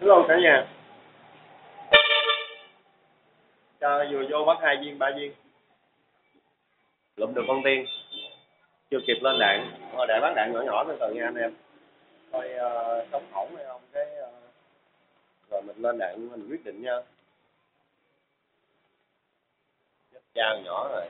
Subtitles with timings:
[0.00, 0.68] Hello cả nhà?
[3.80, 5.32] Cho vừa vô bắt hai viên, ba viên.
[7.16, 7.84] Lụm được con tiên.
[8.90, 9.70] Chưa kịp lên đạn.
[9.92, 11.54] Thôi để bắn đạn nhỏ nhỏ từ từ nha anh em.
[12.32, 14.32] Coi uh, sống ổn hay không cái uh,
[15.50, 17.00] Rồi mình lên đạn mình quyết định nha.
[20.12, 21.08] Chết dao nhỏ rồi.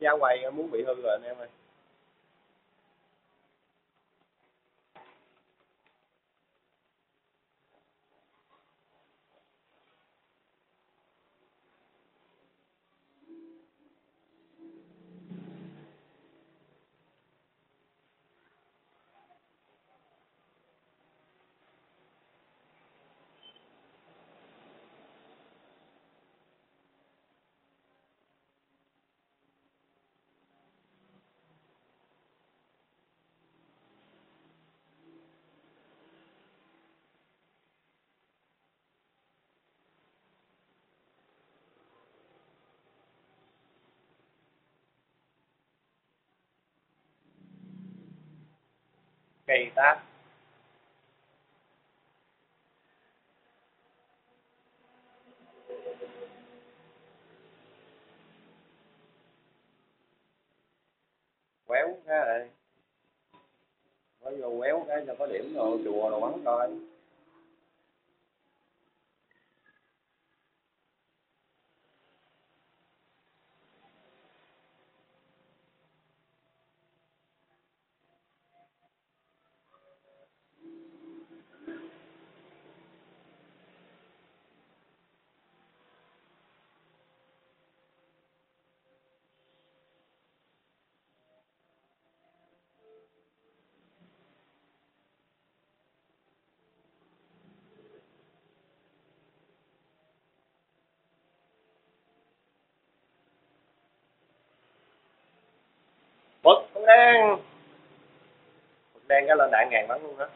[0.00, 1.48] Giá quay muốn bị hư rồi anh em ơi
[49.46, 50.02] cây ta,
[61.66, 62.50] quéo cái này,
[64.20, 66.70] mới vô quéo cái cho có điểm rồi chùa rồi bắn coi.
[106.46, 107.36] Bật con đen
[108.94, 110.26] bật đen cái lên đạn ngàn bắn luôn đó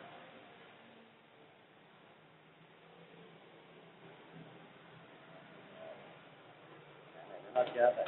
[7.55, 8.07] hết chết rồi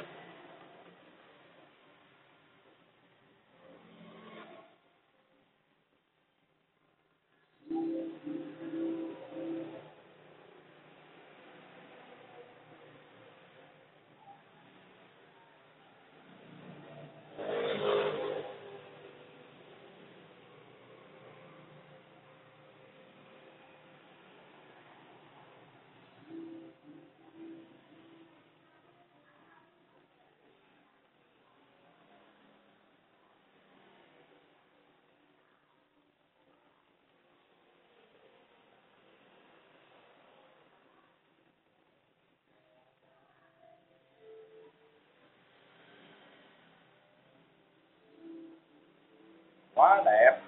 [49.83, 50.39] quá đẹp.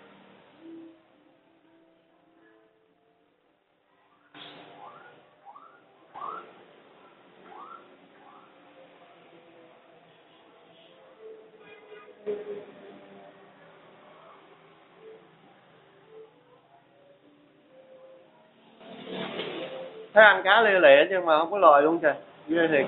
[20.14, 22.14] Thấy ăn cá lia lịa nhưng mà không có lòi luôn trời
[22.48, 22.86] ghê thiệt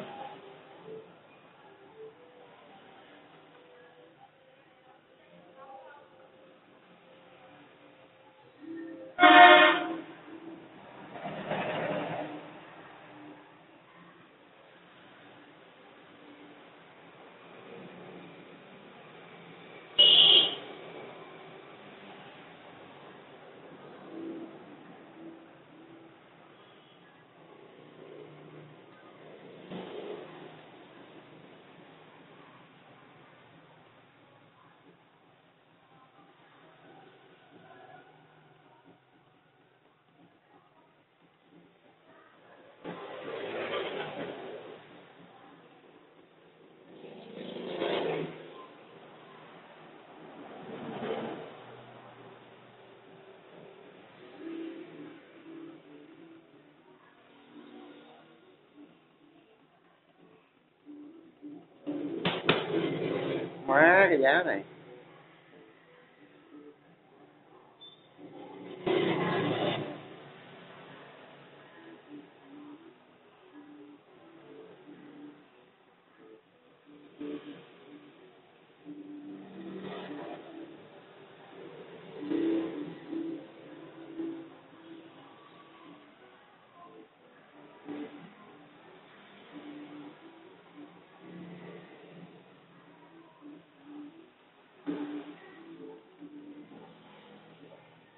[63.68, 64.62] má cái giá này.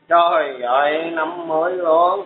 [0.10, 2.26] Trời ơi năm mới luôn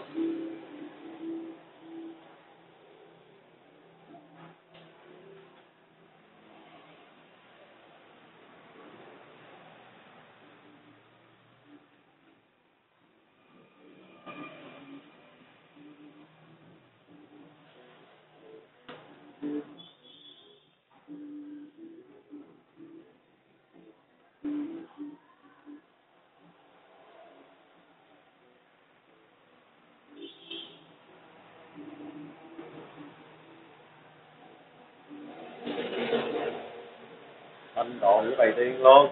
[38.04, 39.08] anh độ bài tiên luôn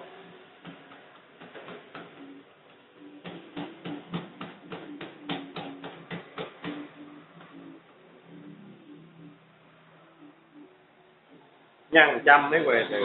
[11.91, 12.99] nhăn trăm mấy què từ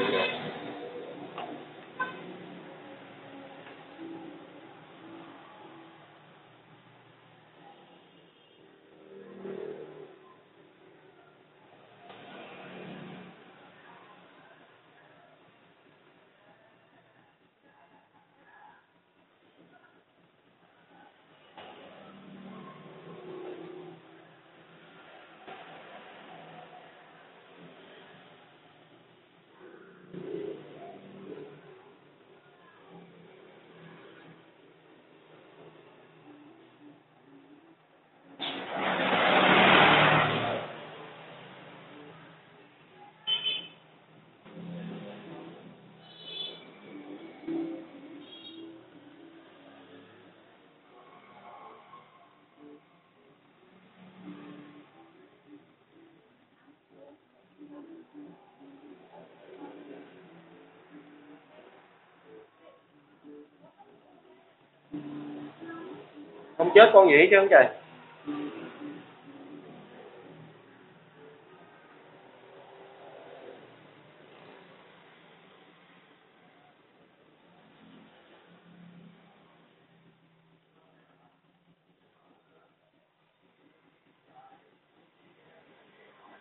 [66.77, 67.67] chết con nhỉ chứ không trời.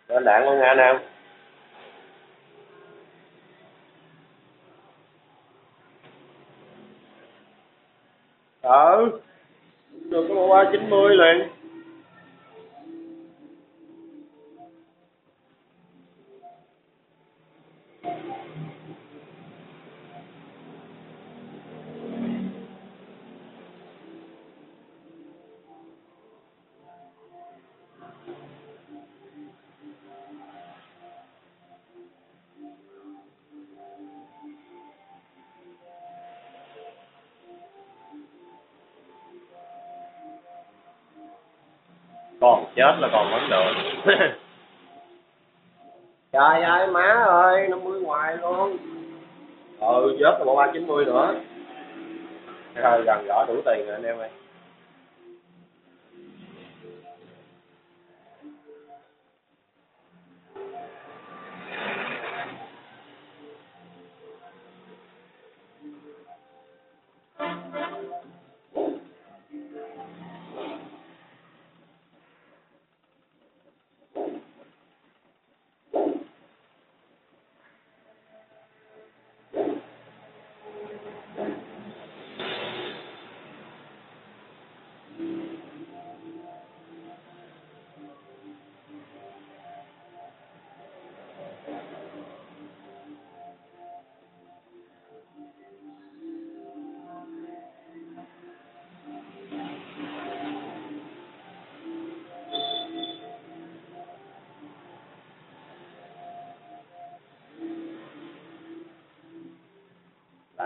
[0.08, 0.96] Lên đạn luôn nghe anh em
[8.62, 9.20] ừ
[10.10, 11.55] được có qua chín mươi liền.
[42.46, 43.72] Còn chết là còn vẫn được.
[46.32, 48.76] Trời ơi má ơi năm mươi ngoài luôn.
[49.80, 51.34] Ừ chết là bộ ba chín mươi nữa.
[52.74, 54.28] Rồi gần gõ đủ tiền rồi anh em ơi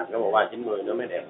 [0.00, 1.24] làm cái bộ ba chín mươi nó mới đẹp.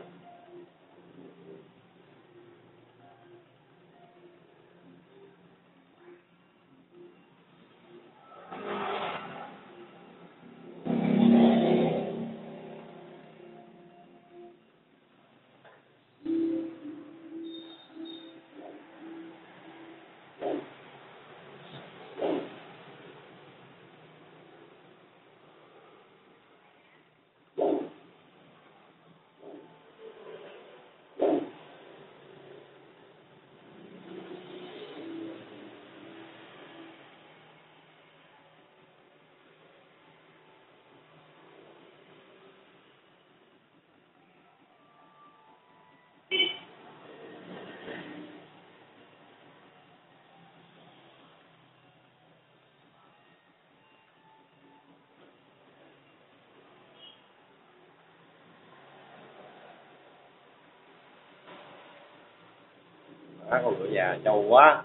[63.50, 64.82] Phá con ngựa già trâu quá.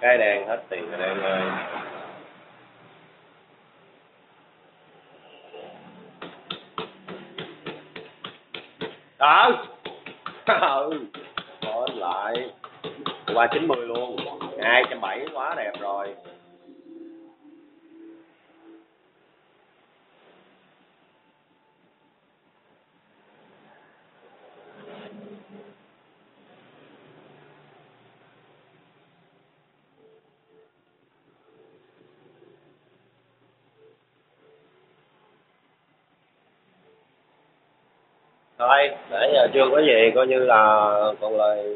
[0.00, 1.42] Cái đèn hết tiền rồi đèn ơi
[9.18, 9.50] đó.
[10.90, 11.04] Ừ.
[11.60, 12.50] Thôi lại.
[13.34, 14.16] Qua chín mươi luôn.
[14.62, 16.14] Hai trăm bảy quá đẹp rồi.
[38.58, 41.74] Thôi để giờ chưa có gì coi như là còn lời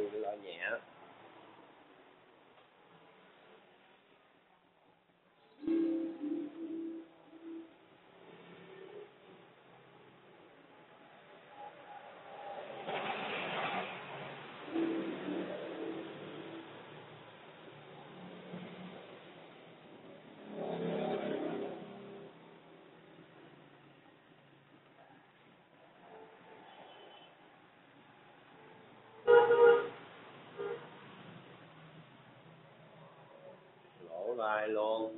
[34.43, 35.13] bài luôn.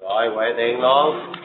[0.00, 1.39] Rồi quậy tiền luôn.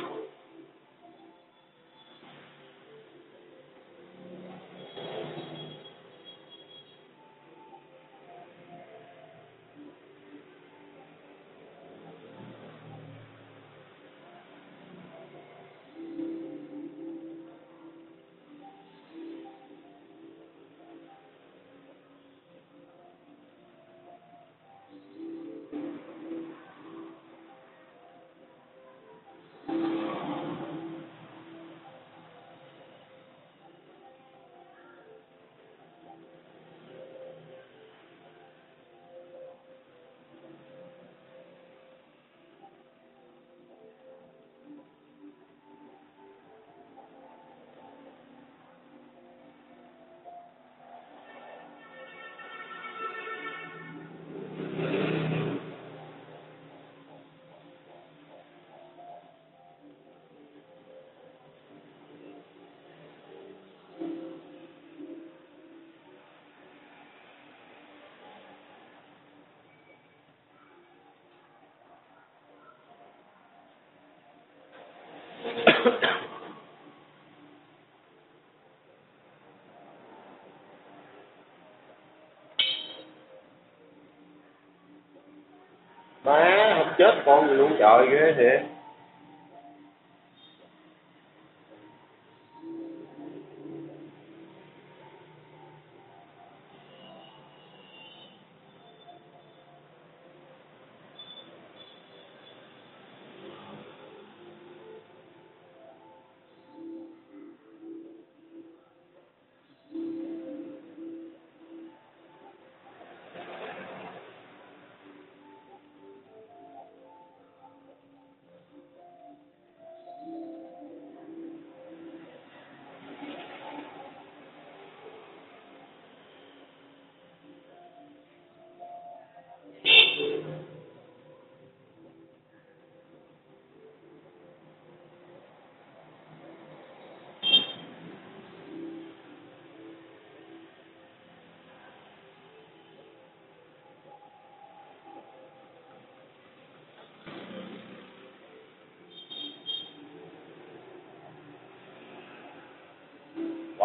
[86.24, 88.75] Má không chết con gì luôn trời ghê thiệt.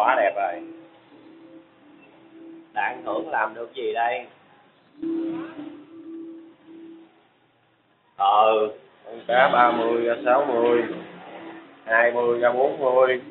[0.01, 0.61] Quá đẹp rồi.
[2.73, 4.25] Đạn thưởng làm được gì đây?
[8.15, 8.67] Ờ
[9.05, 10.83] con cá ba mươi ra sáu mươi,
[11.85, 13.21] hai mươi ra bốn mươi.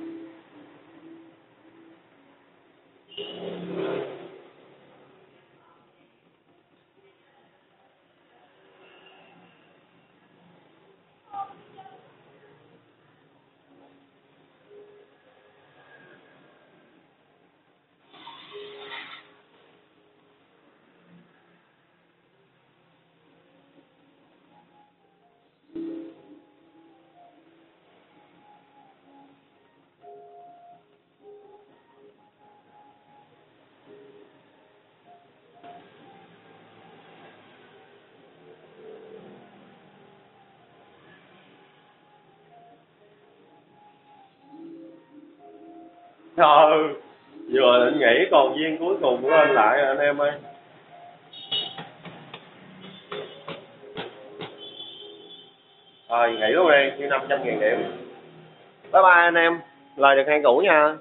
[46.40, 46.94] Trời
[47.52, 50.32] vừa định nghỉ còn viên cuối cùng của anh lại rồi anh em ơi.
[56.10, 57.78] Rồi nghỉ luôn đi, như 500 ngàn điểm.
[58.92, 59.60] Bye bye anh em,
[59.96, 60.96] lời được hang cũ nha.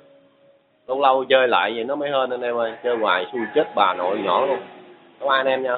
[0.88, 3.68] Lâu lâu chơi lại vậy nó mới hơn anh em ơi, chơi hoài xui chết
[3.76, 4.60] bà nội nhỏ luôn.
[5.20, 5.76] Bye bye anh em nha.